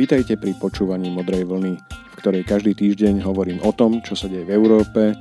Vítajte 0.00 0.40
pri 0.40 0.56
počúvaní 0.56 1.12
Modrej 1.12 1.44
vlny, 1.44 1.76
v 1.76 2.14
ktorej 2.24 2.48
každý 2.48 2.72
týždeň 2.72 3.20
hovorím 3.20 3.60
o 3.60 3.68
tom, 3.68 4.00
čo 4.00 4.16
sa 4.16 4.32
deje 4.32 4.48
v 4.48 4.56
Európe, 4.56 5.12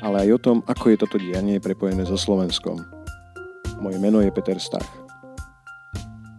ale 0.00 0.16
aj 0.24 0.28
o 0.32 0.38
tom, 0.40 0.56
ako 0.64 0.84
je 0.88 0.96
toto 0.96 1.20
dianie 1.20 1.60
prepojené 1.60 2.08
so 2.08 2.16
Slovenskom. 2.16 2.80
Moje 3.84 4.00
meno 4.00 4.24
je 4.24 4.32
Peter 4.32 4.56
Stach. 4.56 4.88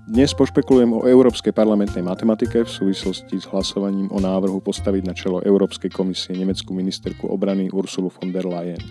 Dnes 0.10 0.34
pošpekulujem 0.34 0.98
o 0.98 1.06
európskej 1.06 1.54
parlamentnej 1.54 2.02
matematike 2.02 2.66
v 2.66 2.74
súvislosti 2.74 3.38
s 3.38 3.46
hlasovaním 3.54 4.10
o 4.10 4.18
návrhu 4.18 4.66
postaviť 4.66 5.04
na 5.06 5.14
čelo 5.14 5.46
Európskej 5.46 5.94
komisie 5.94 6.34
nemeckú 6.34 6.74
ministerku 6.74 7.30
obrany 7.30 7.70
Ursulu 7.70 8.10
von 8.10 8.34
der 8.34 8.50
Leyen. 8.50 8.82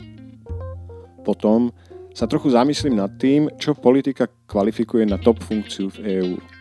Potom 1.26 1.75
sa 2.15 2.31
trochu 2.31 2.54
zamyslím 2.54 3.03
nad 3.03 3.11
tým, 3.18 3.51
čo 3.59 3.75
politika 3.75 4.31
kvalifikuje 4.46 5.03
na 5.03 5.18
top 5.18 5.43
funkciu 5.43 5.90
v 5.90 6.23
EÚ. 6.23 6.54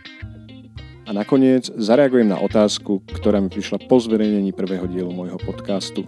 A 1.03 1.11
nakoniec 1.11 1.67
zareagujem 1.75 2.31
na 2.31 2.39
otázku, 2.39 3.03
ktorá 3.11 3.43
mi 3.43 3.51
prišla 3.51 3.83
po 3.91 3.99
zverejnení 3.99 4.55
prvého 4.55 4.87
dielu 4.87 5.11
môjho 5.11 5.35
podcastu. 5.35 6.07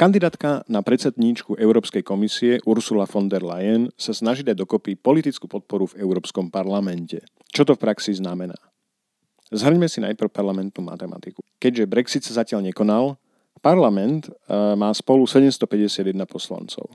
Kandidátka 0.00 0.64
na 0.64 0.80
predsedníčku 0.80 1.60
Európskej 1.60 2.00
komisie 2.00 2.56
Ursula 2.64 3.04
von 3.04 3.28
der 3.28 3.44
Leyen 3.44 3.92
sa 4.00 4.16
snaží 4.16 4.40
dať 4.40 4.56
dokopy 4.56 4.96
politickú 4.96 5.44
podporu 5.44 5.92
v 5.92 6.00
Európskom 6.00 6.48
parlamente. 6.48 7.20
Čo 7.52 7.68
to 7.68 7.76
v 7.76 7.84
praxi 7.84 8.16
znamená? 8.16 8.56
Zhrňme 9.52 9.84
si 9.92 10.00
najprv 10.00 10.32
parlamentnú 10.32 10.80
matematiku. 10.80 11.44
Keďže 11.60 11.84
Brexit 11.84 12.24
sa 12.24 12.40
zatiaľ 12.40 12.64
nekonal, 12.64 13.20
parlament 13.60 14.24
e, 14.24 14.32
má 14.72 14.88
spolu 14.96 15.28
751 15.28 16.16
poslancov. 16.24 16.88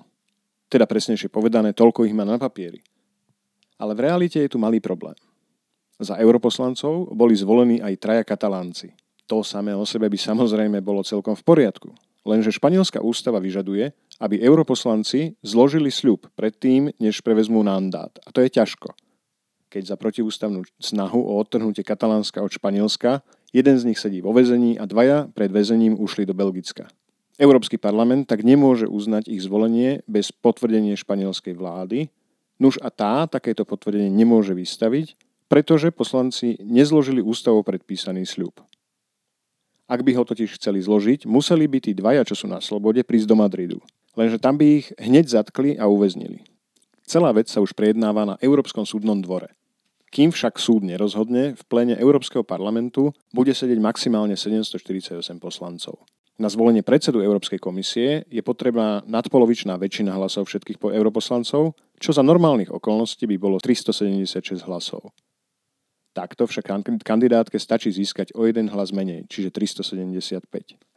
Teda 0.65 0.89
presnejšie 0.89 1.29
povedané, 1.29 1.77
toľko 1.77 2.09
ich 2.09 2.17
má 2.17 2.25
na 2.25 2.41
papieri. 2.41 2.81
Ale 3.77 3.93
v 3.93 4.01
realite 4.01 4.41
je 4.41 4.49
tu 4.49 4.57
malý 4.57 4.81
problém. 4.81 5.13
Za 6.01 6.17
europoslancov 6.17 7.13
boli 7.13 7.37
zvolení 7.37 7.85
aj 7.85 8.01
traja 8.01 8.25
katalánci. 8.25 8.97
To 9.29 9.45
samé 9.45 9.77
o 9.77 9.85
sebe 9.85 10.09
by 10.09 10.17
samozrejme 10.17 10.81
bolo 10.81 11.05
celkom 11.05 11.37
v 11.37 11.45
poriadku. 11.45 11.93
Lenže 12.25 12.57
španielská 12.57 13.05
ústava 13.05 13.37
vyžaduje, 13.37 13.93
aby 14.17 14.41
europoslanci 14.41 15.37
zložili 15.45 15.93
sľub 15.93 16.25
predtým, 16.33 16.89
než 16.97 17.21
prevezmú 17.21 17.61
mandát. 17.61 18.09
A 18.25 18.33
to 18.33 18.41
je 18.41 18.49
ťažko. 18.49 18.97
Keď 19.69 19.93
za 19.93 19.95
protiústavnú 19.95 20.65
snahu 20.81 21.21
o 21.21 21.37
odtrhnutie 21.37 21.85
Katalánska 21.85 22.41
od 22.41 22.49
Španielska, 22.49 23.21
jeden 23.53 23.75
z 23.77 23.85
nich 23.85 24.01
sedí 24.01 24.25
vo 24.25 24.33
väzení 24.33 24.81
a 24.81 24.89
dvaja 24.89 25.29
pred 25.37 25.53
väzením 25.53 26.01
ušli 26.01 26.25
do 26.25 26.33
Belgicka. 26.33 26.89
Európsky 27.35 27.75
parlament 27.75 28.25
tak 28.25 28.47
nemôže 28.47 28.87
uznať 28.87 29.27
ich 29.29 29.43
zvolenie 29.43 30.01
bez 30.07 30.31
potvrdenia 30.31 30.95
španielskej 30.95 31.53
vlády, 31.53 32.07
nuž 32.57 32.79
a 32.79 32.87
tá 32.87 33.27
takéto 33.27 33.67
potvrdenie 33.67 34.07
nemôže 34.07 34.55
vystaviť, 34.55 35.19
pretože 35.51 35.91
poslanci 35.91 36.57
nezložili 36.63 37.19
ústavou 37.19 37.61
predpísaný 37.61 38.23
sľub. 38.23 38.55
Ak 39.85 40.01
by 40.01 40.17
ho 40.17 40.25
totiž 40.25 40.57
chceli 40.57 40.81
zložiť, 40.81 41.29
museli 41.29 41.69
by 41.69 41.77
tí 41.77 41.93
dvaja, 41.93 42.25
čo 42.25 42.33
sú 42.33 42.49
na 42.49 42.57
slobode, 42.57 43.05
prísť 43.05 43.29
do 43.29 43.37
Madridu. 43.37 43.77
Lenže 44.17 44.41
tam 44.41 44.57
by 44.57 44.81
ich 44.81 44.89
hneď 44.97 45.29
zatkli 45.29 45.77
a 45.77 45.85
uväznili. 45.85 46.41
Celá 47.05 47.29
vec 47.29 47.53
sa 47.53 47.61
už 47.61 47.77
prejednáva 47.77 48.25
na 48.25 48.35
Európskom 48.41 48.81
súdnom 48.81 49.21
dvore. 49.21 49.53
Kým 50.09 50.33
však 50.33 50.57
súd 50.57 50.81
nerozhodne, 50.87 51.53
v 51.53 51.63
plene 51.69 51.93
Európskeho 52.01 52.41
parlamentu 52.41 53.13
bude 53.29 53.53
sedieť 53.53 53.77
maximálne 53.77 54.33
748 54.33 55.21
poslancov. 55.37 56.01
Na 56.35 56.49
zvolenie 56.49 56.81
predsedu 56.81 57.21
Európskej 57.21 57.61
komisie 57.61 58.25
je 58.27 58.41
potrebná 58.41 59.05
nadpolovičná 59.05 59.77
väčšina 59.77 60.17
hlasov 60.17 60.49
všetkých 60.49 60.81
europoslancov, 60.81 61.77
čo 62.01 62.09
za 62.11 62.25
normálnych 62.25 62.73
okolností 62.73 63.29
by 63.29 63.37
bolo 63.37 63.61
376 63.61 64.65
hlasov. 64.65 65.13
Takto 66.15 66.47
však 66.47 66.71
kandidátke 67.03 67.59
stačí 67.59 67.91
získať 67.91 68.31
o 68.39 68.47
jeden 68.47 68.71
hlas 68.71 68.95
menej, 68.95 69.27
čiže 69.27 69.51
375. 69.51 70.47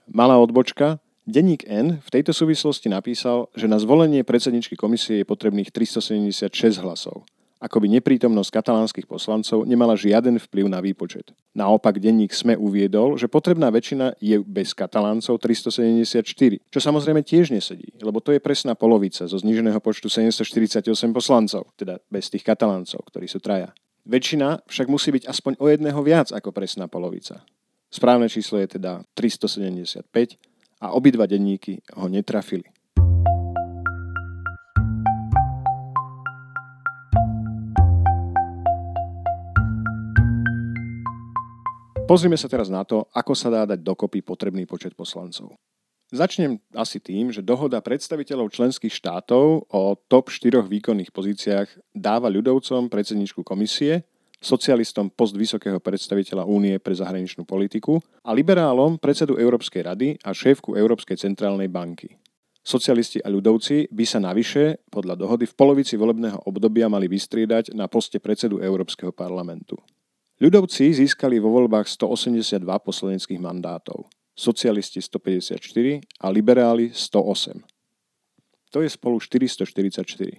Malá 0.06 0.38
odbočka. 0.38 1.02
Denník 1.26 1.66
N 1.66 1.98
v 1.98 2.08
tejto 2.08 2.30
súvislosti 2.30 2.86
napísal, 2.86 3.50
že 3.58 3.66
na 3.66 3.82
zvolenie 3.82 4.22
predsedničky 4.22 4.78
komisie 4.78 5.20
je 5.20 5.26
potrebných 5.26 5.74
376 5.74 6.80
hlasov. 6.80 7.26
Ako 7.58 7.82
by 7.82 7.90
neprítomnosť 7.98 8.54
katalánskych 8.54 9.10
poslancov 9.10 9.66
nemala 9.66 9.98
žiaden 9.98 10.38
vplyv 10.38 10.70
na 10.70 10.78
výpočet. 10.78 11.34
Naopak 11.58 11.98
denník 11.98 12.30
SME 12.30 12.54
uviedol, 12.54 13.18
že 13.18 13.26
potrebná 13.26 13.66
väčšina 13.74 14.14
je 14.22 14.38
bez 14.38 14.70
kataláncov 14.70 15.42
374, 15.42 16.22
čo 16.70 16.78
samozrejme 16.78 17.26
tiež 17.26 17.50
nesedí, 17.50 17.90
lebo 17.98 18.22
to 18.22 18.30
je 18.30 18.38
presná 18.38 18.78
polovica 18.78 19.26
zo 19.26 19.34
zniženého 19.34 19.82
počtu 19.82 20.06
748 20.06 20.86
poslancov, 21.10 21.66
teda 21.74 21.98
bez 22.06 22.30
tých 22.30 22.46
kataláncov, 22.46 23.02
ktorí 23.10 23.26
sú 23.26 23.42
traja. 23.42 23.74
Väčšina 24.08 24.64
však 24.64 24.88
musí 24.88 25.12
byť 25.12 25.28
aspoň 25.28 25.60
o 25.60 25.68
jedného 25.68 26.00
viac 26.00 26.32
ako 26.32 26.48
presná 26.48 26.88
polovica. 26.88 27.44
Správne 27.92 28.32
číslo 28.32 28.56
je 28.56 28.80
teda 28.80 29.04
375 29.12 30.08
a 30.80 30.96
obidva 30.96 31.28
denníky 31.28 31.84
ho 31.92 32.08
netrafili. 32.08 32.64
Pozrime 42.08 42.40
sa 42.40 42.48
teraz 42.48 42.72
na 42.72 42.88
to, 42.88 43.04
ako 43.12 43.36
sa 43.36 43.52
dá 43.52 43.68
dať 43.68 43.84
dokopy 43.84 44.24
potrebný 44.24 44.64
počet 44.64 44.96
poslancov. 44.96 45.52
Začnem 46.08 46.56
asi 46.72 47.04
tým, 47.04 47.28
že 47.28 47.44
dohoda 47.44 47.84
predstaviteľov 47.84 48.48
členských 48.48 48.88
štátov 48.88 49.68
o 49.68 49.82
top 50.08 50.32
4 50.32 50.64
výkonných 50.64 51.12
pozíciách 51.12 51.92
dáva 51.92 52.32
ľudovcom 52.32 52.88
predsedničku 52.88 53.44
komisie, 53.44 54.08
socialistom 54.40 55.12
post 55.12 55.36
vysokého 55.36 55.76
predstaviteľa 55.76 56.48
Únie 56.48 56.80
pre 56.80 56.96
zahraničnú 56.96 57.44
politiku 57.44 58.00
a 58.24 58.32
liberálom 58.32 58.96
predsedu 58.96 59.36
Európskej 59.36 59.82
rady 59.84 60.08
a 60.24 60.32
šéfku 60.32 60.80
Európskej 60.80 61.20
centrálnej 61.20 61.68
banky. 61.68 62.16
Socialisti 62.64 63.20
a 63.20 63.28
ľudovci 63.28 63.92
by 63.92 64.04
sa 64.08 64.16
navyše, 64.16 64.80
podľa 64.88 65.12
dohody, 65.12 65.44
v 65.44 65.56
polovici 65.60 66.00
volebného 66.00 66.40
obdobia 66.48 66.88
mali 66.88 67.04
vystriedať 67.04 67.76
na 67.76 67.84
poste 67.84 68.16
predsedu 68.16 68.64
Európskeho 68.64 69.12
parlamentu. 69.12 69.76
Ľudovci 70.40 70.88
získali 70.88 71.36
vo 71.36 71.52
voľbách 71.52 71.84
182 71.84 72.64
poslaneckých 72.64 73.40
mandátov 73.44 74.08
socialisti 74.38 75.02
154 75.02 76.22
a 76.22 76.26
liberáli 76.30 76.94
108. 76.94 77.58
To 78.70 78.78
je 78.78 78.88
spolu 78.88 79.18
444. 79.18 80.38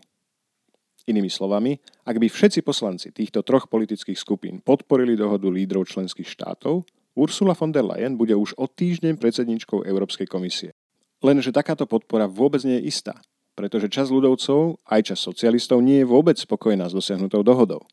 Inými 1.09 1.27
slovami, 1.27 1.75
ak 2.07 2.15
by 2.21 2.27
všetci 2.31 2.63
poslanci 2.63 3.11
týchto 3.11 3.43
troch 3.43 3.67
politických 3.67 4.15
skupín 4.15 4.63
podporili 4.63 5.19
dohodu 5.19 5.49
lídrov 5.51 5.89
členských 5.89 6.29
štátov, 6.31 6.87
Ursula 7.17 7.57
von 7.57 7.73
der 7.75 7.83
Leyen 7.83 8.15
bude 8.15 8.37
už 8.37 8.55
od 8.55 8.71
týždeň 8.71 9.19
predsedničkou 9.19 9.83
Európskej 9.83 10.29
komisie. 10.29 10.71
Lenže 11.19 11.51
takáto 11.51 11.83
podpora 11.83 12.29
vôbec 12.29 12.63
nie 12.63 12.79
je 12.79 12.87
istá, 12.93 13.17
pretože 13.57 13.91
čas 13.91 14.07
ľudovcov 14.07 14.79
aj 14.87 15.11
čas 15.11 15.19
socialistov 15.19 15.83
nie 15.83 16.05
je 16.05 16.07
vôbec 16.07 16.39
spokojná 16.39 16.87
s 16.87 16.95
dosiahnutou 16.95 17.43
dohodou. 17.43 17.83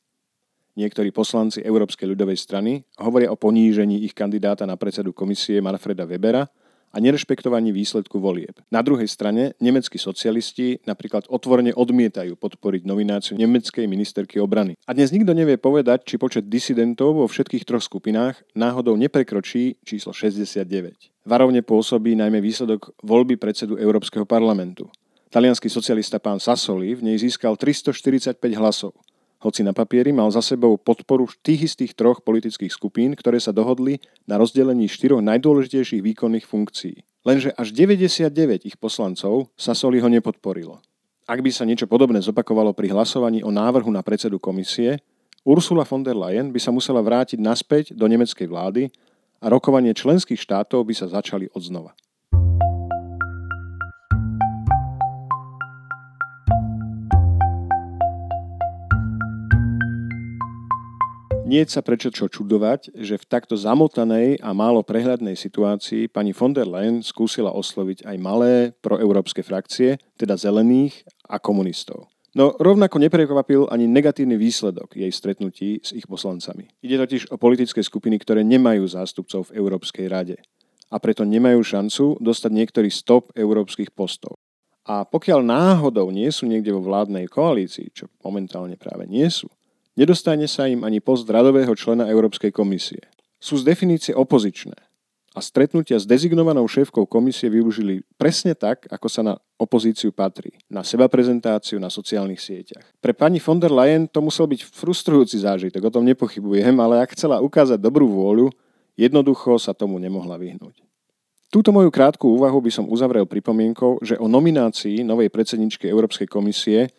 Niektorí 0.76 1.08
poslanci 1.08 1.64
Európskej 1.64 2.04
ľudovej 2.12 2.36
strany 2.36 2.84
hovoria 3.00 3.32
o 3.32 3.40
ponížení 3.40 4.04
ich 4.04 4.12
kandidáta 4.12 4.68
na 4.68 4.76
predsedu 4.76 5.16
komisie 5.16 5.64
Manfreda 5.64 6.04
Webera 6.04 6.52
a 6.92 6.96
nerešpektovaní 7.00 7.72
výsledku 7.72 8.20
volieb. 8.20 8.60
Na 8.68 8.84
druhej 8.84 9.08
strane 9.08 9.56
nemeckí 9.56 9.96
socialisti 9.96 10.84
napríklad 10.84 11.32
otvorene 11.32 11.72
odmietajú 11.72 12.36
podporiť 12.36 12.84
nomináciu 12.84 13.40
nemeckej 13.40 13.88
ministerky 13.88 14.36
obrany. 14.36 14.76
A 14.84 14.92
dnes 14.92 15.16
nikto 15.16 15.32
nevie 15.32 15.56
povedať, 15.56 16.04
či 16.04 16.20
počet 16.20 16.52
disidentov 16.52 17.20
vo 17.20 17.24
všetkých 17.24 17.64
troch 17.64 17.84
skupinách 17.84 18.40
náhodou 18.52 19.00
neprekročí 19.00 19.80
číslo 19.80 20.12
69. 20.12 21.24
Varovne 21.24 21.64
pôsobí 21.64 22.12
najmä 22.20 22.44
výsledok 22.44 22.92
voľby 23.00 23.40
predsedu 23.40 23.80
Európskeho 23.80 24.28
parlamentu. 24.28 24.92
Talianský 25.32 25.72
socialista 25.72 26.20
pán 26.22 26.36
Sassoli 26.36 26.96
v 26.96 27.12
nej 27.12 27.16
získal 27.16 27.58
345 27.60 28.40
hlasov 28.60 28.92
hoci 29.46 29.62
na 29.62 29.70
papieri 29.70 30.10
mal 30.10 30.26
za 30.34 30.42
sebou 30.42 30.74
podporu 30.74 31.30
tých 31.46 31.70
istých 31.70 31.94
troch 31.94 32.18
politických 32.26 32.74
skupín, 32.74 33.14
ktoré 33.14 33.38
sa 33.38 33.54
dohodli 33.54 34.02
na 34.26 34.34
rozdelení 34.42 34.90
štyroch 34.90 35.22
najdôležitejších 35.22 36.02
výkonných 36.02 36.42
funkcií. 36.42 37.06
Lenže 37.22 37.54
až 37.54 37.70
99 37.70 38.66
ich 38.66 38.74
poslancov 38.74 39.54
sa 39.54 39.78
Soli 39.78 40.02
ho 40.02 40.10
nepodporilo. 40.10 40.82
Ak 41.26 41.42
by 41.42 41.50
sa 41.50 41.66
niečo 41.66 41.90
podobné 41.90 42.22
zopakovalo 42.22 42.74
pri 42.74 42.90
hlasovaní 42.90 43.42
o 43.42 43.50
návrhu 43.50 43.90
na 43.90 44.02
predsedu 44.02 44.38
komisie, 44.38 45.02
Ursula 45.46 45.86
von 45.86 46.02
der 46.02 46.18
Leyen 46.18 46.50
by 46.50 46.58
sa 46.58 46.74
musela 46.74 47.02
vrátiť 47.02 47.38
naspäť 47.38 47.84
do 47.94 48.06
nemeckej 48.10 48.46
vlády 48.50 48.82
a 49.38 49.46
rokovanie 49.46 49.94
členských 49.94 50.38
štátov 50.38 50.86
by 50.86 50.94
sa 50.94 51.06
začali 51.06 51.50
odznova. 51.54 51.94
Nie 61.46 61.62
sa 61.70 61.78
prečo 61.78 62.10
čo 62.10 62.26
čudovať, 62.26 62.90
že 63.06 63.22
v 63.22 63.28
takto 63.30 63.54
zamotanej 63.54 64.42
a 64.42 64.50
málo 64.50 64.82
prehľadnej 64.82 65.38
situácii 65.38 66.10
pani 66.10 66.34
von 66.34 66.50
der 66.50 66.66
Leyen 66.66 67.06
skúsila 67.06 67.54
osloviť 67.54 68.02
aj 68.02 68.16
malé 68.18 68.74
proeurópske 68.82 69.46
frakcie, 69.46 69.94
teda 70.18 70.34
zelených 70.34 71.06
a 71.30 71.38
komunistov. 71.38 72.10
No 72.34 72.58
rovnako 72.58 72.98
neprekvapil 72.98 73.70
ani 73.70 73.86
negatívny 73.86 74.34
výsledok 74.34 74.98
jej 74.98 75.06
stretnutí 75.14 75.78
s 75.86 75.94
ich 75.94 76.10
poslancami. 76.10 76.66
Ide 76.82 76.98
totiž 77.06 77.30
o 77.30 77.38
politické 77.38 77.78
skupiny, 77.78 78.18
ktoré 78.18 78.42
nemajú 78.42 78.82
zástupcov 78.82 79.46
v 79.46 79.62
Európskej 79.62 80.10
rade 80.10 80.42
a 80.90 80.98
preto 80.98 81.22
nemajú 81.22 81.62
šancu 81.62 82.18
dostať 82.18 82.50
niektorý 82.50 82.90
stop 82.90 83.30
európskych 83.38 83.94
postov. 83.94 84.34
A 84.82 85.06
pokiaľ 85.06 85.46
náhodou 85.46 86.10
nie 86.10 86.26
sú 86.34 86.50
niekde 86.50 86.74
vo 86.74 86.82
vládnej 86.82 87.30
koalícii, 87.30 87.94
čo 87.94 88.10
momentálne 88.26 88.74
práve 88.74 89.06
nie 89.06 89.30
sú, 89.30 89.46
nedostane 89.96 90.46
sa 90.46 90.68
im 90.70 90.84
ani 90.84 91.00
post 91.02 91.26
radového 91.26 91.72
člena 91.74 92.06
Európskej 92.06 92.52
komisie. 92.54 93.02
Sú 93.40 93.58
z 93.58 93.66
definície 93.66 94.12
opozičné 94.12 94.76
a 95.36 95.44
stretnutia 95.44 96.00
s 96.00 96.08
dezignovanou 96.08 96.64
šéfkou 96.64 97.04
komisie 97.04 97.52
využili 97.52 98.00
presne 98.16 98.56
tak, 98.56 98.88
ako 98.88 99.08
sa 99.12 99.20
na 99.20 99.34
opozíciu 99.60 100.08
patrí. 100.08 100.56
Na 100.72 100.80
seba 100.80 101.12
prezentáciu 101.12 101.76
na 101.76 101.92
sociálnych 101.92 102.40
sieťach. 102.40 102.88
Pre 103.04 103.12
pani 103.12 103.36
von 103.36 103.60
der 103.60 103.68
Leyen 103.68 104.08
to 104.08 104.24
musel 104.24 104.48
byť 104.48 104.64
frustrujúci 104.64 105.44
zážitok, 105.44 105.92
o 105.92 105.92
tom 105.92 106.08
nepochybujem, 106.08 106.72
ale 106.80 107.04
ak 107.04 107.12
chcela 107.12 107.44
ukázať 107.44 107.76
dobrú 107.76 108.08
vôľu, 108.08 108.48
jednoducho 108.96 109.60
sa 109.60 109.76
tomu 109.76 110.00
nemohla 110.00 110.40
vyhnúť. 110.40 110.80
Túto 111.52 111.70
moju 111.70 111.92
krátku 111.92 112.26
úvahu 112.26 112.58
by 112.58 112.72
som 112.72 112.88
uzavrel 112.88 113.28
pripomienkou, 113.28 114.02
že 114.02 114.18
o 114.18 114.26
nominácii 114.26 115.04
novej 115.04 115.30
predsedničky 115.30 115.86
Európskej 115.86 116.26
komisie 116.26 116.90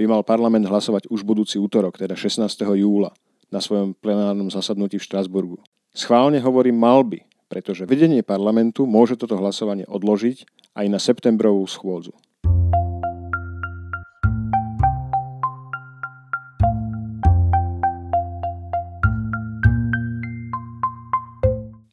by 0.00 0.08
mal 0.08 0.24
parlament 0.24 0.64
hlasovať 0.64 1.12
už 1.12 1.28
budúci 1.28 1.60
útorok, 1.60 2.00
teda 2.00 2.16
16. 2.16 2.48
júla, 2.72 3.12
na 3.52 3.60
svojom 3.60 3.92
plenárnom 3.92 4.48
zasadnutí 4.48 4.96
v 4.96 5.04
Štrasburgu. 5.04 5.60
Schválne 5.92 6.40
hovorím 6.40 6.80
mal 6.80 7.04
by, 7.04 7.20
pretože 7.52 7.84
vedenie 7.84 8.24
parlamentu 8.24 8.88
môže 8.88 9.20
toto 9.20 9.36
hlasovanie 9.36 9.84
odložiť 9.84 10.48
aj 10.72 10.86
na 10.88 10.96
septembrovú 10.96 11.68
schôdzu. 11.68 12.16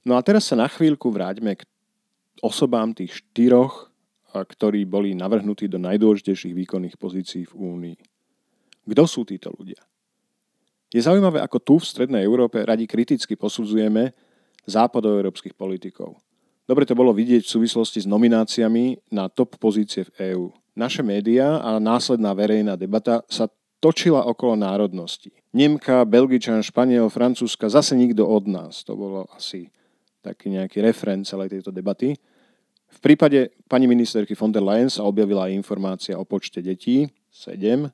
No 0.07 0.15
a 0.15 0.24
teraz 0.24 0.48
sa 0.48 0.56
na 0.56 0.71
chvíľku 0.71 1.12
vráťme 1.12 1.59
k 1.59 1.68
osobám 2.39 2.95
tých 2.95 3.19
štyroch, 3.19 3.92
ktorí 4.44 4.86
boli 4.86 5.13
navrhnutí 5.18 5.69
do 5.72 5.81
najdôležitejších 5.81 6.54
výkonných 6.54 7.00
pozícií 7.00 7.48
v 7.50 7.54
Únii. 7.56 7.98
Kto 8.88 9.04
sú 9.07 9.22
títo 9.24 9.54
ľudia? 9.54 9.80
Je 10.88 11.04
zaujímavé, 11.04 11.44
ako 11.44 11.57
tu 11.60 11.75
v 11.80 11.89
Strednej 11.89 12.24
Európe 12.24 12.63
radi 12.63 12.88
kriticky 12.88 13.36
posudzujeme, 13.36 14.16
západoeurópskych 14.68 15.56
politikov. 15.56 16.19
Dobre 16.68 16.84
to 16.84 16.95
bolo 16.95 17.16
vidieť 17.16 17.48
v 17.48 17.54
súvislosti 17.60 18.04
s 18.04 18.07
nomináciami 18.07 19.12
na 19.16 19.31
top 19.31 19.56
pozície 19.56 20.04
v 20.12 20.36
EÚ. 20.36 20.48
Naše 20.75 21.00
médiá 21.00 21.63
a 21.63 21.80
následná 21.80 22.36
verejná 22.36 22.75
debata 22.75 23.24
sa 23.31 23.48
točila 23.80 24.28
okolo 24.28 24.60
národnosti. 24.60 25.31
Nemka, 25.56 26.04
Belgičan, 26.04 26.60
Španiel, 26.60 27.07
Francúzska, 27.07 27.72
zase 27.72 27.95
nikto 27.95 28.28
od 28.28 28.45
nás. 28.51 28.83
To 28.83 29.00
bolo 29.00 29.19
asi 29.31 29.72
taký 30.19 30.51
nejaký 30.51 30.83
referent 30.83 31.24
celej 31.24 31.56
tejto 31.56 31.72
debaty. 31.72 32.19
V 32.88 33.00
prípade 33.04 33.51
pani 33.68 33.86
ministerky 33.86 34.34
von 34.34 34.50
der 34.50 34.63
Leyen 34.63 34.89
sa 34.89 35.06
objavila 35.06 35.51
aj 35.51 35.57
informácia 35.57 36.16
o 36.18 36.25
počte 36.25 36.63
detí, 36.63 37.12
7, 37.30 37.92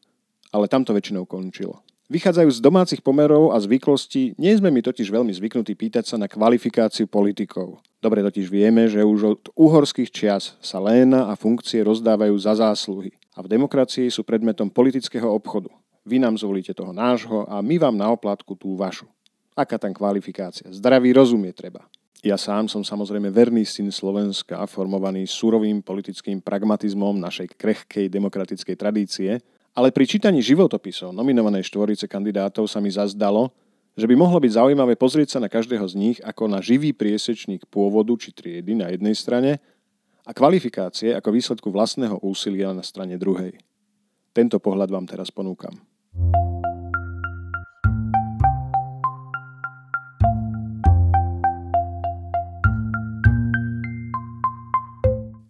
ale 0.53 0.65
tam 0.69 0.85
to 0.85 0.93
väčšinou 0.93 1.27
končilo. 1.27 1.81
Vychádzajú 2.13 2.49
z 2.51 2.59
domácich 2.61 3.01
pomerov 3.01 3.55
a 3.55 3.57
zvyklostí, 3.57 4.37
nie 4.37 4.53
sme 4.53 4.69
my 4.69 4.85
totiž 4.85 5.09
veľmi 5.09 5.33
zvyknutí 5.33 5.73
pýtať 5.73 6.13
sa 6.13 6.15
na 6.19 6.29
kvalifikáciu 6.29 7.09
politikov. 7.09 7.81
Dobre 8.03 8.21
totiž 8.21 8.51
vieme, 8.51 8.85
že 8.91 9.01
už 9.01 9.19
od 9.23 9.41
uhorských 9.55 10.11
čias 10.11 10.59
sa 10.59 10.77
léna 10.83 11.31
a 11.31 11.39
funkcie 11.39 11.81
rozdávajú 11.81 12.35
za 12.37 12.59
zásluhy. 12.59 13.15
A 13.33 13.41
v 13.41 13.49
demokracii 13.55 14.13
sú 14.13 14.21
predmetom 14.21 14.69
politického 14.69 15.25
obchodu. 15.25 15.71
Vy 16.03 16.19
nám 16.19 16.37
zvolíte 16.37 16.75
toho 16.75 16.91
nášho 16.91 17.47
a 17.47 17.63
my 17.63 17.79
vám 17.79 17.95
na 17.95 18.11
oplátku 18.11 18.53
tú 18.59 18.75
vašu. 18.75 19.07
Aká 19.55 19.79
tam 19.79 19.95
kvalifikácia? 19.95 20.69
Zdravý 20.69 21.15
rozum 21.15 21.41
je 21.47 21.53
treba. 21.55 21.87
Ja 22.23 22.39
sám 22.39 22.71
som 22.71 22.87
samozrejme 22.87 23.27
verný 23.27 23.67
syn 23.67 23.91
Slovenska, 23.91 24.63
formovaný 24.63 25.27
surovým 25.27 25.83
politickým 25.83 26.39
pragmatizmom 26.39 27.19
našej 27.19 27.59
krehkej 27.59 28.07
demokratickej 28.07 28.75
tradície– 28.79 29.31
ale 29.73 29.89
pri 29.89 30.05
čítaní 30.05 30.39
životopisov 30.45 31.09
nominovanej 31.09 31.65
štvorice 31.65 32.05
kandidátov 32.05 32.69
sa 32.69 32.77
mi 32.77 32.93
zazdalo, 32.93 33.49
že 33.97 34.05
by 34.05 34.13
mohlo 34.13 34.37
byť 34.37 34.57
zaujímavé 34.57 34.93
pozrieť 34.97 35.37
sa 35.37 35.39
na 35.41 35.49
každého 35.49 35.85
z 35.89 35.97
nich 35.97 36.17
ako 36.21 36.49
na 36.49 36.61
živý 36.61 36.93
priesečník 36.93 37.65
pôvodu 37.69 38.13
či 38.17 38.33
triedy 38.33 38.77
na 38.77 38.93
jednej 38.93 39.17
strane 39.17 39.57
a 40.23 40.31
kvalifikácie 40.31 41.13
ako 41.17 41.29
výsledku 41.33 41.67
vlastného 41.73 42.21
úsilia 42.21 42.69
na 42.73 42.85
strane 42.85 43.17
druhej. 43.17 43.57
Tento 44.33 44.57
pohľad 44.57 44.89
vám 44.89 45.05
teraz 45.09 45.29
ponúkam. 45.29 45.73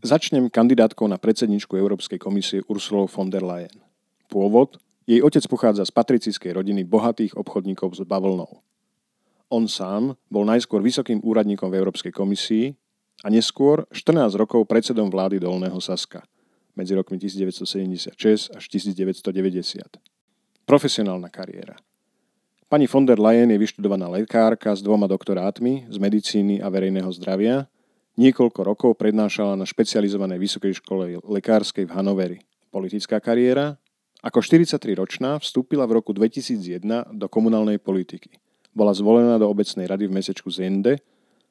Začnem 0.03 0.51
kandidátkou 0.51 1.07
na 1.07 1.15
predsedničku 1.15 1.79
Európskej 1.79 2.19
komisie 2.19 2.59
Ursulou 2.67 3.07
von 3.07 3.31
der 3.31 3.39
Leyen. 3.39 3.71
Pôvod 4.27 4.75
jej 5.07 5.23
otec 5.23 5.47
pochádza 5.47 5.87
z 5.87 5.95
patricijskej 5.95 6.59
rodiny 6.59 6.83
bohatých 6.83 7.39
obchodníkov 7.39 7.95
s 7.95 8.03
bavlnou. 8.03 8.59
On 9.47 9.63
sám 9.63 10.19
bol 10.27 10.43
najskôr 10.43 10.83
vysokým 10.83 11.23
úradníkom 11.23 11.71
v 11.71 11.79
Európskej 11.79 12.11
komisii 12.11 12.75
a 13.23 13.31
neskôr 13.31 13.87
14 13.95 14.35
rokov 14.35 14.67
predsedom 14.67 15.07
vlády 15.07 15.39
Dolného 15.39 15.79
Saska 15.79 16.27
medzi 16.75 16.99
rokmi 16.99 17.15
1976 17.15 18.59
až 18.59 18.63
1990. 18.67 20.03
Profesionálna 20.67 21.31
kariéra. 21.31 21.79
Pani 22.67 22.91
von 22.91 23.07
der 23.07 23.23
Leyen 23.23 23.55
je 23.55 23.59
vyštudovaná 23.61 24.11
lekárka 24.11 24.75
s 24.75 24.83
dvoma 24.83 25.07
doktorátmi 25.07 25.87
z 25.87 25.95
medicíny 25.95 26.59
a 26.59 26.67
verejného 26.67 27.07
zdravia. 27.15 27.71
Niekoľko 28.13 28.61
rokov 28.61 28.91
prednášala 29.01 29.57
na 29.57 29.65
špecializovanej 29.65 30.37
vysokej 30.37 30.73
škole 30.77 31.17
lekárskej 31.25 31.89
v 31.89 31.95
Hanoveri. 31.97 32.39
Politická 32.69 33.17
kariéra 33.17 33.81
ako 34.21 34.39
43-ročná 34.39 35.41
vstúpila 35.41 35.89
v 35.89 35.97
roku 35.97 36.13
2001 36.13 37.09
do 37.17 37.25
komunálnej 37.25 37.81
politiky. 37.81 38.37
Bola 38.69 38.93
zvolená 38.93 39.41
do 39.41 39.49
obecnej 39.49 39.89
rady 39.89 40.05
v 40.05 40.15
mesečku 40.15 40.45
Zende 40.53 41.01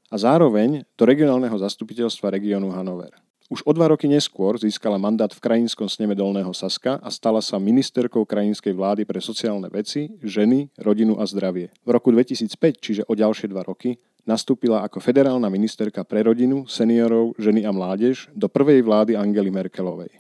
a 0.07 0.15
zároveň 0.15 0.87
do 0.95 1.03
regionálneho 1.03 1.59
zastupiteľstva 1.59 2.31
regiónu 2.31 2.71
Hanover. 2.71 3.11
Už 3.53 3.69
o 3.69 3.73
dva 3.77 3.93
roky 3.93 4.09
neskôr 4.09 4.57
získala 4.57 4.97
mandát 4.97 5.29
v 5.29 5.37
krajinskom 5.37 5.85
sneme 5.85 6.17
Dolného 6.17 6.57
Saska 6.57 6.97
a 6.97 7.13
stala 7.13 7.45
sa 7.45 7.61
ministerkou 7.61 8.25
krajinskej 8.25 8.73
vlády 8.73 9.05
pre 9.05 9.21
sociálne 9.21 9.69
veci, 9.69 10.09
ženy, 10.25 10.73
rodinu 10.81 11.21
a 11.21 11.29
zdravie. 11.29 11.69
V 11.85 11.91
roku 11.93 12.09
2005, 12.09 12.49
čiže 12.81 13.03
o 13.05 13.13
ďalšie 13.13 13.53
dva 13.53 13.61
roky, 13.61 14.01
nastúpila 14.25 14.81
ako 14.81 15.05
federálna 15.05 15.53
ministerka 15.53 16.01
pre 16.01 16.25
rodinu, 16.25 16.65
seniorov, 16.65 17.37
ženy 17.37 17.69
a 17.69 17.77
mládež 17.77 18.33
do 18.33 18.49
prvej 18.49 18.81
vlády 18.81 19.21
Angely 19.21 19.53
Merkelovej. 19.53 20.17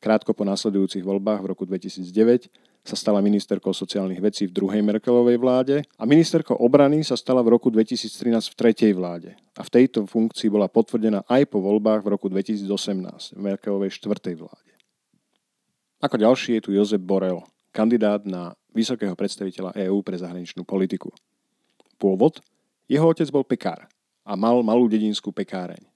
Krátko 0.00 0.32
po 0.32 0.48
následujúcich 0.48 1.04
voľbách 1.04 1.44
v 1.44 1.50
roku 1.52 1.68
2009 1.68 2.48
sa 2.84 3.00
stala 3.00 3.24
ministerkou 3.24 3.72
sociálnych 3.72 4.20
vecí 4.20 4.44
v 4.44 4.52
druhej 4.52 4.84
Merkelovej 4.84 5.40
vláde 5.40 5.76
a 5.96 6.04
ministerkou 6.04 6.60
obrany 6.60 7.00
sa 7.00 7.16
stala 7.16 7.40
v 7.40 7.56
roku 7.56 7.72
2013 7.72 8.52
v 8.52 8.54
tretej 8.54 8.92
vláde. 8.92 9.32
A 9.56 9.64
v 9.64 9.72
tejto 9.72 10.04
funkcii 10.04 10.52
bola 10.52 10.68
potvrdená 10.68 11.24
aj 11.24 11.48
po 11.48 11.64
voľbách 11.64 12.04
v 12.04 12.12
roku 12.12 12.28
2018 12.28 12.68
v 13.34 13.40
Merkelovej 13.40 13.88
štvrtej 13.96 14.36
vláde. 14.36 14.72
Ako 16.04 16.20
ďalší 16.20 16.60
je 16.60 16.64
tu 16.68 16.70
Jozef 16.76 17.00
Borel, 17.00 17.40
kandidát 17.72 18.20
na 18.28 18.52
vysokého 18.76 19.16
predstaviteľa 19.16 19.72
EÚ 19.88 20.04
pre 20.04 20.20
zahraničnú 20.20 20.68
politiku. 20.68 21.08
Pôvod? 21.96 22.44
Jeho 22.84 23.08
otec 23.08 23.24
bol 23.32 23.48
pekár 23.48 23.88
a 24.28 24.36
mal 24.36 24.60
malú 24.60 24.92
dedinskú 24.92 25.32
pekáreň. 25.32 25.93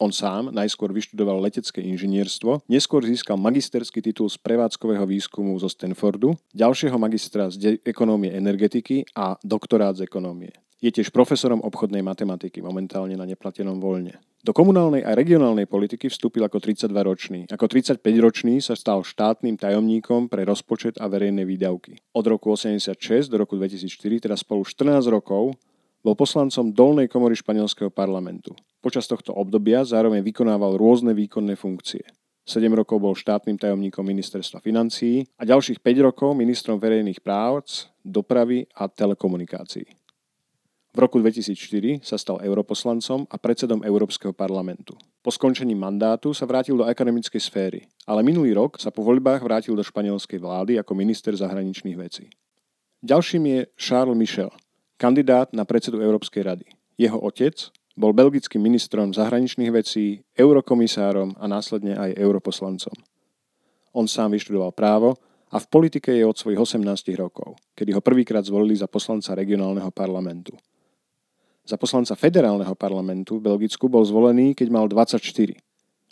On 0.00 0.08
sám 0.08 0.48
najskôr 0.48 0.88
vyštudoval 0.88 1.36
letecké 1.44 1.84
inžinierstvo, 1.84 2.64
neskôr 2.64 3.04
získal 3.04 3.36
magisterský 3.36 4.00
titul 4.00 4.32
z 4.32 4.40
prevádzkového 4.40 5.04
výskumu 5.04 5.52
zo 5.60 5.68
Stanfordu, 5.68 6.32
ďalšieho 6.56 6.96
magistra 6.96 7.52
z 7.52 7.76
ekonómie 7.84 8.32
energetiky 8.32 9.04
a 9.12 9.36
doktorát 9.44 10.00
z 10.00 10.08
ekonómie. 10.08 10.56
Je 10.82 10.90
tiež 10.90 11.14
profesorom 11.14 11.62
obchodnej 11.62 12.02
matematiky, 12.02 12.58
momentálne 12.58 13.14
na 13.14 13.22
neplatenom 13.22 13.78
voľne. 13.78 14.18
Do 14.42 14.50
komunálnej 14.50 15.06
a 15.06 15.14
regionálnej 15.14 15.70
politiky 15.70 16.10
vstúpil 16.10 16.42
ako 16.42 16.58
32-ročný. 16.58 17.46
Ako 17.46 17.70
35-ročný 17.70 18.58
sa 18.58 18.74
stal 18.74 19.06
štátnym 19.06 19.54
tajomníkom 19.54 20.26
pre 20.26 20.42
rozpočet 20.42 20.98
a 20.98 21.06
verejné 21.06 21.46
výdavky. 21.46 22.02
Od 22.10 22.26
roku 22.26 22.50
86 22.50 22.98
do 23.30 23.38
roku 23.38 23.54
2004, 23.54 24.26
teda 24.26 24.34
spolu 24.34 24.66
14 24.66 25.06
rokov, 25.06 25.54
bol 26.02 26.18
poslancom 26.18 26.74
dolnej 26.74 27.06
komory 27.06 27.38
španielského 27.38 27.94
parlamentu. 27.94 28.58
Počas 28.82 29.06
tohto 29.06 29.30
obdobia 29.30 29.86
zároveň 29.86 30.26
vykonával 30.26 30.74
rôzne 30.74 31.14
výkonné 31.14 31.54
funkcie. 31.54 32.02
7 32.42 32.66
rokov 32.74 32.98
bol 32.98 33.14
štátnym 33.14 33.54
tajomníkom 33.54 34.02
ministerstva 34.02 34.58
financií 34.58 35.22
a 35.38 35.46
ďalších 35.46 35.78
5 35.78 36.06
rokov 36.10 36.34
ministrom 36.34 36.82
verejných 36.82 37.22
práv, 37.22 37.62
dopravy 38.02 38.66
a 38.74 38.90
telekomunikácií. 38.90 39.86
V 40.92 40.98
roku 40.98 41.22
2004 41.22 42.04
sa 42.04 42.18
stal 42.18 42.42
europoslancom 42.42 43.24
a 43.30 43.36
predsedom 43.38 43.80
Európskeho 43.86 44.34
parlamentu. 44.34 44.98
Po 45.24 45.30
skončení 45.30 45.72
mandátu 45.72 46.34
sa 46.34 46.44
vrátil 46.44 46.76
do 46.76 46.84
akademickej 46.84 47.40
sféry, 47.40 47.80
ale 48.04 48.20
minulý 48.20 48.52
rok 48.52 48.76
sa 48.76 48.90
po 48.90 49.00
voľbách 49.00 49.40
vrátil 49.40 49.72
do 49.72 49.80
španielskej 49.80 50.42
vlády 50.42 50.76
ako 50.82 50.92
minister 50.98 51.32
zahraničných 51.32 51.96
vecí. 51.96 52.28
Ďalším 53.00 53.42
je 53.46 53.60
Charles 53.78 54.18
Michel, 54.18 54.50
kandidát 55.00 55.54
na 55.54 55.62
predsedu 55.64 56.02
Európskej 56.02 56.42
rady. 56.44 56.66
Jeho 57.00 57.16
otec 57.16 57.72
bol 57.96 58.16
belgickým 58.16 58.62
ministrom 58.64 59.12
zahraničných 59.12 59.72
vecí, 59.72 60.24
eurokomisárom 60.32 61.36
a 61.36 61.44
následne 61.44 61.96
aj 61.96 62.16
europoslancom. 62.16 62.96
On 63.92 64.08
sám 64.08 64.32
vyštudoval 64.32 64.72
právo 64.72 65.20
a 65.52 65.60
v 65.60 65.66
politike 65.68 66.08
je 66.16 66.24
od 66.24 66.36
svojich 66.36 66.56
18 66.56 67.12
rokov, 67.20 67.60
kedy 67.76 67.92
ho 67.92 68.00
prvýkrát 68.00 68.40
zvolili 68.40 68.72
za 68.72 68.88
poslanca 68.88 69.36
regionálneho 69.36 69.92
parlamentu. 69.92 70.56
Za 71.62 71.76
poslanca 71.76 72.16
federálneho 72.16 72.74
parlamentu 72.74 73.38
v 73.38 73.52
Belgicku 73.52 73.86
bol 73.86 74.02
zvolený, 74.02 74.56
keď 74.56 74.68
mal 74.72 74.88
24 74.88 75.20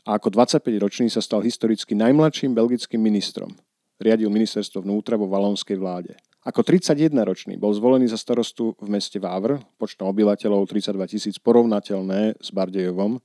a 0.06 0.16
ako 0.16 0.32
25-ročný 0.32 1.12
sa 1.12 1.20
stal 1.20 1.44
historicky 1.44 1.92
najmladším 1.96 2.56
belgickým 2.56 3.00
ministrom. 3.00 3.52
Riadil 4.00 4.32
ministerstvo 4.32 4.80
vnútra 4.80 5.20
vo 5.20 5.28
valónskej 5.28 5.76
vláde. 5.76 6.16
Ako 6.40 6.64
31-ročný 6.64 7.60
bol 7.60 7.68
zvolený 7.76 8.08
za 8.08 8.16
starostu 8.16 8.72
v 8.80 8.88
meste 8.88 9.20
Vávr, 9.20 9.60
počtom 9.76 10.08
obyvateľov 10.08 10.64
32 10.72 11.12
tisíc 11.12 11.36
porovnateľné 11.36 12.40
s 12.40 12.48
Bardejovom, 12.48 13.20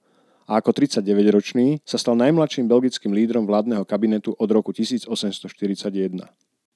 a 0.46 0.62
ako 0.62 0.76
39-ročný 0.76 1.82
sa 1.82 1.98
stal 1.98 2.14
najmladším 2.20 2.70
belgickým 2.70 3.16
lídrom 3.16 3.50
vládneho 3.50 3.82
kabinetu 3.88 4.36
od 4.38 4.50
roku 4.52 4.70
1841. 4.76 6.22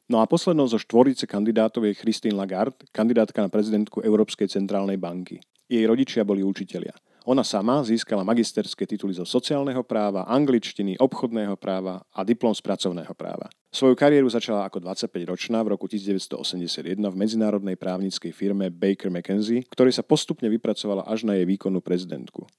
No 0.10 0.24
a 0.24 0.26
poslednou 0.26 0.66
zo 0.66 0.82
štvorice 0.82 1.30
kandidátov 1.30 1.86
je 1.86 2.00
Christine 2.00 2.34
Lagarde, 2.34 2.88
kandidátka 2.90 3.46
na 3.46 3.52
prezidentku 3.52 4.02
Európskej 4.02 4.50
centrálnej 4.50 4.98
banky. 4.98 5.38
Jej 5.70 5.86
rodičia 5.86 6.26
boli 6.26 6.42
učitelia. 6.42 6.96
Ona 7.30 7.46
sama 7.46 7.86
získala 7.86 8.26
magisterské 8.26 8.90
tituly 8.90 9.14
zo 9.14 9.28
sociálneho 9.28 9.86
práva, 9.86 10.26
angličtiny, 10.26 10.98
obchodného 10.98 11.54
práva 11.62 12.02
a 12.10 12.26
diplom 12.26 12.56
z 12.58 12.64
pracovného 12.66 13.14
práva. 13.14 13.52
Svoju 13.70 13.94
kariéru 13.94 14.26
začala 14.26 14.66
ako 14.66 14.82
25-ročná 14.82 15.62
v 15.62 15.78
roku 15.78 15.86
1981 15.86 16.98
v 16.98 17.16
medzinárodnej 17.16 17.78
právnickej 17.78 18.34
firme 18.34 18.74
Baker 18.74 19.14
McKenzie, 19.14 19.62
ktorej 19.70 19.94
sa 19.94 20.02
postupne 20.02 20.50
vypracovala 20.50 21.06
až 21.06 21.30
na 21.30 21.38
jej 21.38 21.46
výkonnú 21.46 21.78
prezidentku. 21.78 22.50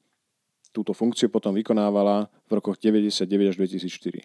Túto 0.70 0.94
funkciu 0.94 1.26
potom 1.26 1.50
vykonávala 1.50 2.30
v 2.46 2.62
rokoch 2.62 2.78
99 2.78 3.26
až 3.26 3.56
2004. 3.58 4.22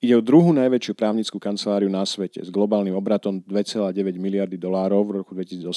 Ide 0.00 0.14
o 0.16 0.24
druhú 0.24 0.48
najväčšiu 0.56 0.96
právnickú 0.96 1.36
kanceláriu 1.36 1.92
na 1.92 2.08
svete 2.08 2.40
s 2.40 2.48
globálnym 2.48 2.96
obratom 2.96 3.44
2,9 3.44 3.92
miliardy 4.16 4.56
dolárov 4.56 5.04
v 5.04 5.12
roku 5.20 5.36
2018, 5.36 5.68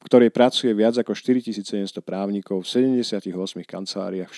v 0.00 0.04
ktorej 0.08 0.32
pracuje 0.32 0.72
viac 0.72 0.96
ako 0.96 1.12
4700 1.12 2.00
právnikov 2.00 2.64
v 2.64 2.96
78 2.96 3.28
kanceláriách 3.60 4.32
v 4.32 4.36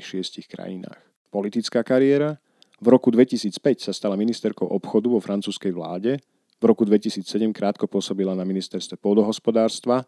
46 0.00 0.48
krajinách. 0.48 0.96
Politická 1.28 1.84
kariéra 1.84 2.40
v 2.78 2.86
roku 2.88 3.10
2005 3.10 3.90
sa 3.90 3.92
stala 3.92 4.14
ministerkou 4.14 4.66
obchodu 4.66 5.10
vo 5.10 5.18
francúzskej 5.18 5.74
vláde, 5.74 6.22
v 6.58 6.64
roku 6.66 6.82
2007 6.82 7.26
krátko 7.54 7.86
pôsobila 7.86 8.34
na 8.34 8.42
ministerstve 8.42 8.98
pôdohospodárstva 8.98 10.06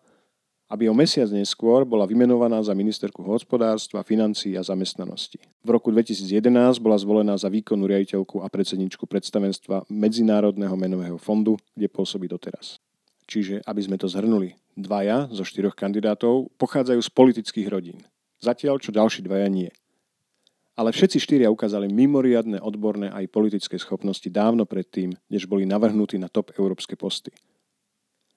aby 0.71 0.87
o 0.87 0.95
mesiac 0.95 1.27
neskôr 1.35 1.83
bola 1.83 2.07
vymenovaná 2.07 2.63
za 2.63 2.71
ministerku 2.79 3.27
hospodárstva, 3.27 4.07
financií 4.07 4.55
a 4.55 4.63
zamestnanosti. 4.63 5.43
V 5.67 5.69
roku 5.75 5.91
2011 5.91 6.79
bola 6.79 6.95
zvolená 6.95 7.35
za 7.35 7.51
výkonnú 7.51 7.91
riaditeľku 7.91 8.39
a 8.39 8.47
predsedničku 8.47 9.03
predstavenstva 9.11 9.91
Medzinárodného 9.91 10.79
menového 10.79 11.19
fondu, 11.19 11.59
kde 11.75 11.91
pôsobí 11.91 12.31
doteraz. 12.31 12.79
Čiže, 13.27 13.67
aby 13.67 13.83
sme 13.83 13.99
to 13.99 14.07
zhrnuli, 14.07 14.55
dvaja 14.79 15.27
zo 15.35 15.43
štyroch 15.43 15.75
kandidátov 15.75 16.55
pochádzajú 16.55 17.03
z 17.03 17.11
politických 17.11 17.67
rodín. 17.67 17.99
Zatiaľ, 18.39 18.79
čo 18.79 18.95
ďalší 18.95 19.27
dvaja 19.27 19.51
nie. 19.51 19.75
Ale 20.81 20.97
všetci 20.97 21.21
štyria 21.21 21.53
ukázali 21.53 21.93
mimoriadne 21.93 22.57
odborné 22.57 23.13
aj 23.13 23.29
politické 23.29 23.77
schopnosti 23.77 24.25
dávno 24.33 24.65
predtým, 24.65 25.13
než 25.29 25.45
boli 25.45 25.69
navrhnutí 25.69 26.17
na 26.17 26.33
top 26.33 26.57
európske 26.57 26.97
posty. 26.97 27.29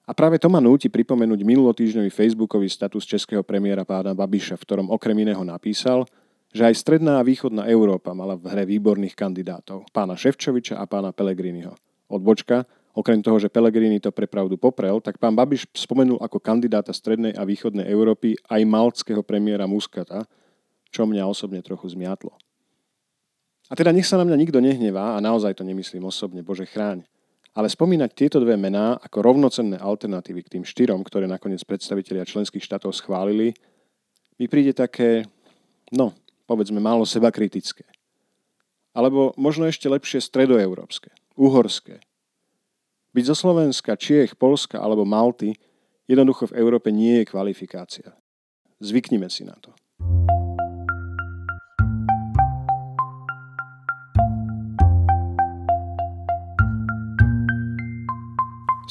A 0.04 0.12
práve 0.12 0.36
to 0.36 0.52
ma 0.52 0.60
núti 0.60 0.92
pripomenúť 0.92 1.40
minulotýždňový 1.40 2.12
facebookový 2.12 2.68
status 2.68 3.08
českého 3.08 3.40
premiéra 3.40 3.88
pána 3.88 4.12
Babiša, 4.12 4.60
v 4.60 4.64
ktorom 4.68 4.92
okrem 4.92 5.16
iného 5.24 5.40
napísal, 5.40 6.04
že 6.52 6.68
aj 6.68 6.84
stredná 6.84 7.16
a 7.16 7.24
východná 7.24 7.64
Európa 7.64 8.12
mala 8.12 8.36
v 8.36 8.52
hre 8.52 8.68
výborných 8.68 9.16
kandidátov, 9.16 9.88
pána 9.96 10.12
Ševčoviča 10.12 10.76
a 10.76 10.84
pána 10.84 11.16
Pelegriniho. 11.16 11.72
Odbočka, 12.12 12.68
okrem 12.92 13.24
toho, 13.24 13.40
že 13.40 13.48
Pelegrini 13.48 14.04
to 14.04 14.12
prepravdu 14.12 14.60
poprel, 14.60 15.00
tak 15.00 15.16
pán 15.16 15.32
Babiš 15.32 15.64
spomenul 15.72 16.20
ako 16.20 16.36
kandidáta 16.44 16.92
strednej 16.92 17.32
a 17.32 17.48
východnej 17.48 17.88
Európy 17.88 18.36
aj 18.52 18.60
malckého 18.68 19.24
premiéra 19.24 19.64
Muskata, 19.64 20.28
čo 20.94 21.10
mňa 21.10 21.26
osobne 21.26 21.58
trochu 21.58 21.90
zmiatlo. 21.90 22.30
A 23.66 23.74
teda 23.74 23.90
nech 23.90 24.06
sa 24.06 24.14
na 24.14 24.22
mňa 24.22 24.38
nikto 24.38 24.62
nehnevá 24.62 25.18
a 25.18 25.24
naozaj 25.24 25.58
to 25.58 25.66
nemyslím 25.66 26.06
osobne, 26.06 26.46
Bože 26.46 26.70
chráň. 26.70 27.02
Ale 27.54 27.66
spomínať 27.66 28.10
tieto 28.14 28.38
dve 28.38 28.54
mená 28.54 28.94
ako 29.02 29.18
rovnocenné 29.26 29.82
alternatívy 29.82 30.46
k 30.46 30.52
tým 30.58 30.64
štyrom, 30.66 31.02
ktoré 31.02 31.26
nakoniec 31.26 31.62
predstavitelia 31.66 32.22
členských 32.22 32.62
štátov 32.62 32.94
schválili, 32.94 33.54
mi 34.38 34.46
príde 34.46 34.74
také, 34.74 35.26
no, 35.90 36.14
povedzme, 36.46 36.78
málo 36.78 37.02
seba 37.06 37.30
kritické. 37.34 37.86
Alebo 38.94 39.34
možno 39.34 39.66
ešte 39.66 39.90
lepšie 39.90 40.22
stredoeurópske, 40.22 41.10
uhorské. 41.34 41.98
Byť 43.14 43.24
zo 43.30 43.36
Slovenska, 43.38 43.94
Čiech, 43.98 44.34
Polska 44.34 44.82
alebo 44.82 45.06
Malty 45.06 45.54
jednoducho 46.10 46.50
v 46.50 46.58
Európe 46.58 46.90
nie 46.90 47.22
je 47.22 47.30
kvalifikácia. 47.30 48.10
Zvyknime 48.82 49.30
si 49.30 49.46
na 49.46 49.54
to. 49.62 49.70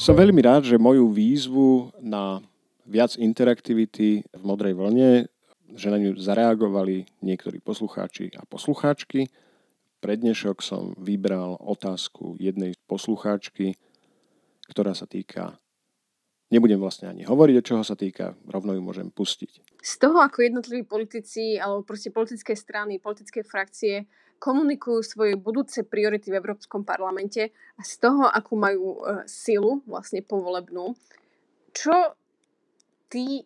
Som 0.04 0.20
veľmi 0.20 0.44
rád, 0.44 0.68
že 0.68 0.76
moju 0.76 1.08
výzvu 1.08 1.88
na 1.96 2.44
viac 2.84 3.16
interaktivity 3.16 4.20
v 4.20 4.42
modrej 4.44 4.76
vlne, 4.76 5.32
že 5.72 5.88
na 5.88 5.96
ňu 5.96 6.20
zareagovali 6.20 7.08
niektorí 7.24 7.64
poslucháči 7.64 8.28
a 8.36 8.44
poslucháčky. 8.44 9.32
Pre 10.04 10.12
dnešok 10.12 10.60
som 10.60 10.92
vybral 11.00 11.56
otázku 11.56 12.36
jednej 12.36 12.76
poslucháčky, 12.84 13.80
ktorá 14.68 14.92
sa 14.92 15.08
týka 15.08 15.56
Nebudem 16.52 16.76
vlastne 16.76 17.08
ani 17.08 17.24
hovoriť, 17.24 17.54
o 17.56 17.66
čoho 17.66 17.82
sa 17.82 17.96
týka, 17.96 18.36
rovno 18.44 18.76
ju 18.76 18.84
môžem 18.84 19.08
pustiť. 19.08 19.80
Z 19.80 19.94
toho, 19.96 20.20
ako 20.20 20.44
jednotliví 20.44 20.84
politici 20.84 21.56
alebo 21.56 21.80
proste 21.80 22.12
politické 22.12 22.52
strany, 22.52 23.00
politické 23.00 23.40
frakcie 23.40 24.04
komunikujú 24.38 25.00
svoje 25.00 25.34
budúce 25.40 25.82
priority 25.86 26.28
v 26.28 26.38
Európskom 26.38 26.84
parlamente 26.84 27.54
a 27.78 27.82
z 27.82 27.92
toho, 28.00 28.28
akú 28.28 28.54
majú 28.54 29.00
uh, 29.00 29.22
silu 29.24 29.80
vlastne 29.88 30.20
povolebnú. 30.20 30.92
Čo 31.74 32.14
ty 33.08 33.42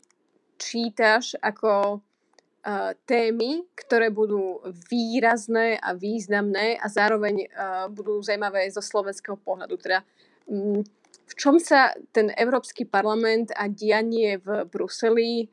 čítaš 0.58 1.38
ako 1.38 2.00
uh, 2.00 2.92
témy, 3.06 3.64
ktoré 3.78 4.10
budú 4.10 4.60
výrazné 4.90 5.78
a 5.78 5.94
významné 5.94 6.76
a 6.76 6.86
zároveň 6.90 7.46
uh, 7.46 7.86
budú 7.88 8.18
zaujímavé 8.20 8.66
zo 8.74 8.82
slovenského 8.82 9.38
pohľadu. 9.38 9.74
Teda, 9.78 10.02
um, 10.50 10.82
v 11.28 11.34
čom 11.36 11.60
sa 11.60 11.92
ten 12.10 12.32
Európsky 12.34 12.88
parlament 12.88 13.52
a 13.52 13.68
dianie 13.68 14.40
v 14.40 14.64
Bruseli 14.64 15.48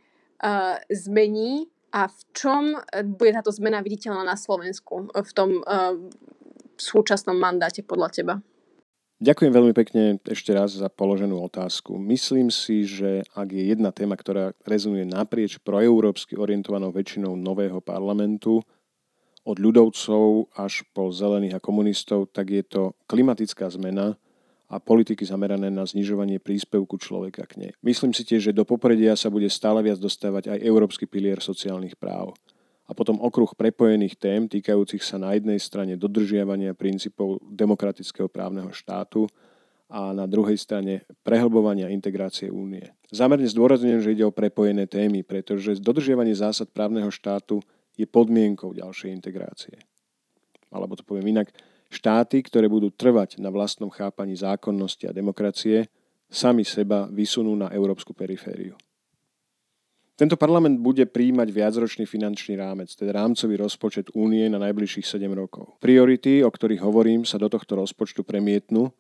zmení 0.91 1.67
a 1.95 2.11
v 2.11 2.19
čom 2.35 2.63
e, 2.75 3.07
bude 3.07 3.31
táto 3.31 3.55
zmena 3.55 3.79
viditeľná 3.79 4.27
na 4.27 4.35
Slovensku 4.35 5.07
v 5.15 5.31
tom 5.31 5.63
uh, 5.63 5.95
súčasnom 6.75 7.39
mandáte 7.39 7.87
podľa 7.87 8.09
teba? 8.11 8.35
Ďakujem 9.23 9.51
veľmi 9.55 9.71
pekne 9.71 10.19
ešte 10.27 10.51
raz 10.51 10.75
za 10.75 10.91
položenú 10.91 11.39
otázku. 11.39 11.95
Myslím 11.95 12.51
si, 12.51 12.83
že 12.83 13.23
ak 13.31 13.47
je 13.47 13.71
jedna 13.71 13.95
téma, 13.95 14.19
ktorá 14.19 14.51
rezonuje 14.67 15.07
naprieč 15.07 15.55
proeurópsky 15.63 16.35
orientovanou 16.35 16.91
väčšinou 16.91 17.39
nového 17.39 17.79
parlamentu, 17.79 18.59
od 19.45 19.61
ľudovcov 19.61 20.51
až 20.57 20.83
po 20.91 21.13
zelených 21.13 21.61
a 21.61 21.63
komunistov, 21.63 22.33
tak 22.33 22.49
je 22.49 22.65
to 22.65 22.97
klimatická 23.05 23.69
zmena, 23.69 24.17
a 24.75 24.83
politiky 24.83 25.23
zamerané 25.23 25.71
na 25.71 25.87
znižovanie 25.87 26.43
príspevku 26.43 26.99
človeka 26.99 27.47
k 27.47 27.63
nej. 27.63 27.71
Myslím 27.79 28.11
si 28.11 28.27
tiež, 28.27 28.51
že 28.51 28.57
do 28.57 28.67
popredia 28.67 29.15
sa 29.15 29.31
bude 29.31 29.47
stále 29.47 29.79
viac 29.79 29.95
dostávať 30.03 30.51
aj 30.51 30.59
Európsky 30.59 31.07
pilier 31.07 31.39
sociálnych 31.39 31.95
práv. 31.95 32.35
A 32.85 32.91
potom 32.91 33.17
okruh 33.23 33.49
prepojených 33.55 34.19
tém 34.19 34.51
týkajúcich 34.51 35.01
sa 35.01 35.15
na 35.15 35.33
jednej 35.33 35.57
strane 35.57 35.95
dodržiavania 35.95 36.75
princípov 36.75 37.39
demokratického 37.47 38.27
právneho 38.27 38.69
štátu 38.75 39.25
a 39.87 40.11
na 40.11 40.27
druhej 40.27 40.59
strane 40.59 41.07
prehlbovania 41.23 41.89
integrácie 41.89 42.51
únie. 42.51 42.83
Zámerne 43.09 43.47
zdôrazňujem, 43.47 44.01
že 44.03 44.13
ide 44.13 44.27
o 44.27 44.35
prepojené 44.35 44.91
témy, 44.91 45.23
pretože 45.23 45.79
dodržiavanie 45.81 46.35
zásad 46.35 46.69
právneho 46.69 47.09
štátu 47.09 47.63
je 47.95 48.03
podmienkou 48.05 48.75
ďalšej 48.75 49.09
integrácie. 49.23 49.79
Alebo 50.69 50.99
to 50.99 51.07
poviem 51.07 51.31
inak, 51.31 51.55
Štáty, 51.95 52.43
ktoré 52.43 52.67
budú 52.67 52.91
trvať 52.91 53.39
na 53.39 53.47
vlastnom 53.47 53.87
chápaní 53.87 54.35
zákonnosti 54.35 55.07
a 55.07 55.15
demokracie, 55.15 55.87
sami 56.27 56.67
seba 56.67 57.07
vysunú 57.07 57.55
na 57.55 57.71
európsku 57.71 58.11
perifériu. 58.11 58.75
Tento 60.15 60.39
parlament 60.39 60.79
bude 60.79 61.03
príjmať 61.07 61.47
viacročný 61.51 62.07
finančný 62.07 62.55
rámec, 62.55 62.87
teda 62.91 63.15
rámcový 63.15 63.59
rozpočet 63.59 64.11
únie 64.15 64.47
na 64.47 64.59
najbližších 64.63 65.03
7 65.03 65.27
rokov. 65.35 65.75
Priority, 65.83 66.39
o 66.43 66.51
ktorých 66.51 66.83
hovorím, 66.83 67.27
sa 67.27 67.35
do 67.35 67.51
tohto 67.51 67.79
rozpočtu 67.79 68.23
premietnú 68.23 68.91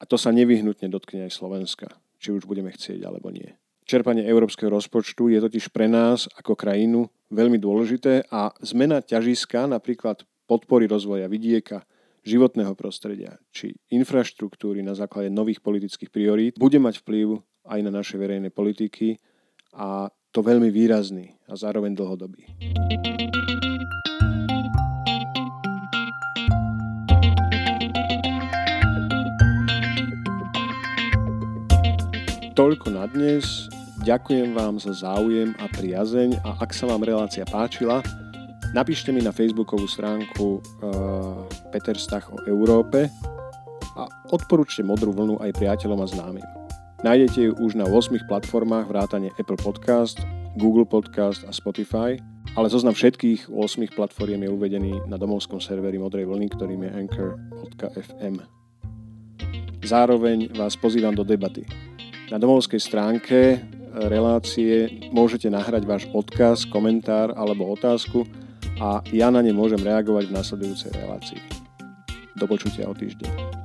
a 0.00 0.04
to 0.08 0.16
sa 0.16 0.32
nevyhnutne 0.32 0.88
dotkne 0.88 1.28
aj 1.28 1.36
Slovenska, 1.36 1.88
či 2.16 2.32
už 2.32 2.48
budeme 2.48 2.72
chcieť 2.72 3.04
alebo 3.04 3.28
nie. 3.28 3.56
Čerpanie 3.88 4.24
európskeho 4.24 4.72
rozpočtu 4.72 5.32
je 5.32 5.40
totiž 5.40 5.68
pre 5.72 5.88
nás 5.88 6.28
ako 6.36 6.56
krajinu 6.56 7.08
veľmi 7.28 7.56
dôležité 7.60 8.28
a 8.32 8.52
zmena 8.64 9.00
ťažiska 9.04 9.68
napríklad 9.68 10.24
podpory 10.48 10.88
rozvoja 10.88 11.28
vidieka, 11.28 11.84
životného 12.28 12.76
prostredia 12.76 13.40
či 13.48 13.72
infraštruktúry 13.88 14.84
na 14.84 14.92
základe 14.92 15.32
nových 15.32 15.64
politických 15.64 16.12
priorít 16.12 16.54
bude 16.60 16.76
mať 16.76 17.00
vplyv 17.00 17.40
aj 17.64 17.80
na 17.80 17.88
naše 17.88 18.20
verejné 18.20 18.52
politiky 18.52 19.16
a 19.72 20.12
to 20.28 20.44
veľmi 20.44 20.68
výrazný 20.68 21.40
a 21.48 21.56
zároveň 21.56 21.96
dlhodobý. 21.96 22.44
Toľko 32.52 32.90
na 32.90 33.06
dnes. 33.06 33.70
Ďakujem 34.02 34.50
vám 34.50 34.82
za 34.82 34.90
záujem 34.90 35.54
a 35.62 35.70
priazeň 35.70 36.42
a 36.42 36.58
ak 36.58 36.74
sa 36.74 36.90
vám 36.90 37.06
relácia 37.06 37.46
páčila, 37.46 38.02
napíšte 38.76 39.14
mi 39.14 39.24
na 39.24 39.32
facebookovú 39.32 39.88
stránku 39.88 40.60
uh, 40.60 41.44
Peter 41.72 41.96
Stach 41.96 42.28
o 42.32 42.38
Európe 42.44 43.08
a 43.96 44.04
odporúčte 44.30 44.84
Modrú 44.84 45.10
vlnu 45.10 45.40
aj 45.40 45.56
priateľom 45.56 46.00
a 46.04 46.06
známym. 46.06 46.46
Nájdete 47.06 47.38
ju 47.46 47.52
už 47.62 47.78
na 47.78 47.86
8 47.86 48.26
platformách 48.26 48.90
vrátane 48.90 49.30
Apple 49.38 49.58
Podcast, 49.58 50.18
Google 50.58 50.86
Podcast 50.86 51.46
a 51.46 51.54
Spotify, 51.54 52.18
ale 52.58 52.66
zoznam 52.66 52.94
všetkých 52.94 53.46
8 53.50 53.94
platform 53.94 54.42
je 54.42 54.50
uvedený 54.50 54.92
na 55.06 55.14
domovskom 55.14 55.62
serveri 55.62 55.98
Modrej 55.98 56.26
vlny, 56.26 56.46
ktorým 56.58 56.80
je 56.86 56.90
anchor.fm. 56.90 58.36
Zároveň 59.86 60.50
vás 60.58 60.74
pozývam 60.74 61.14
do 61.14 61.22
debaty. 61.22 61.62
Na 62.28 62.36
domovskej 62.36 62.82
stránke 62.82 63.62
relácie 63.94 65.08
môžete 65.14 65.48
nahrať 65.48 65.82
váš 65.86 66.04
odkaz, 66.10 66.66
komentár 66.66 67.32
alebo 67.38 67.72
otázku 67.72 68.26
a 68.78 69.02
ja 69.10 69.28
na 69.28 69.42
ne 69.42 69.50
môžem 69.50 69.82
reagovať 69.82 70.30
v 70.30 70.36
nasledujúcej 70.38 70.90
relácii. 70.94 71.42
Do 72.38 72.46
počutia 72.46 72.86
o 72.86 72.94
týždeň. 72.94 73.57